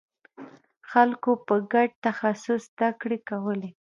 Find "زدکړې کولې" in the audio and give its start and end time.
2.75-3.69